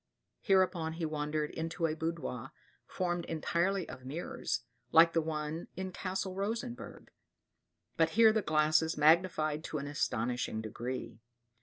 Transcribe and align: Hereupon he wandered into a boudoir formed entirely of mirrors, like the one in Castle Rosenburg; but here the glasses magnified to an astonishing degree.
Hereupon 0.39 0.93
he 0.93 1.05
wandered 1.05 1.51
into 1.51 1.85
a 1.85 1.93
boudoir 1.95 2.53
formed 2.87 3.23
entirely 3.25 3.87
of 3.87 4.03
mirrors, 4.03 4.61
like 4.91 5.13
the 5.13 5.21
one 5.21 5.67
in 5.75 5.91
Castle 5.91 6.33
Rosenburg; 6.33 7.11
but 7.97 8.09
here 8.17 8.33
the 8.33 8.41
glasses 8.41 8.97
magnified 8.97 9.63
to 9.65 9.77
an 9.77 9.85
astonishing 9.85 10.59
degree. 10.59 11.19